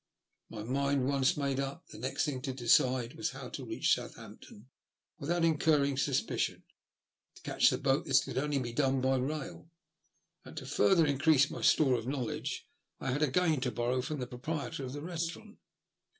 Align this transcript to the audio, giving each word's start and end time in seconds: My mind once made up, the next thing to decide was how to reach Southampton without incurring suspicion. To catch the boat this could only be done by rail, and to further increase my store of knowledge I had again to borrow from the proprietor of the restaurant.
My 0.49 0.63
mind 0.63 1.05
once 1.07 1.37
made 1.37 1.59
up, 1.59 1.89
the 1.89 1.99
next 1.99 2.25
thing 2.25 2.41
to 2.41 2.53
decide 2.55 3.13
was 3.13 3.29
how 3.29 3.49
to 3.49 3.63
reach 3.63 3.93
Southampton 3.93 4.67
without 5.19 5.45
incurring 5.45 5.95
suspicion. 5.95 6.63
To 7.35 7.41
catch 7.43 7.69
the 7.69 7.77
boat 7.77 8.05
this 8.05 8.23
could 8.23 8.39
only 8.39 8.57
be 8.57 8.73
done 8.73 8.99
by 8.99 9.17
rail, 9.17 9.69
and 10.43 10.57
to 10.57 10.65
further 10.65 11.05
increase 11.05 11.51
my 11.51 11.61
store 11.61 11.93
of 11.93 12.07
knowledge 12.07 12.65
I 12.99 13.11
had 13.11 13.21
again 13.21 13.61
to 13.61 13.69
borrow 13.71 14.01
from 14.01 14.19
the 14.19 14.25
proprietor 14.25 14.85
of 14.85 14.93
the 14.93 15.03
restaurant. 15.03 15.59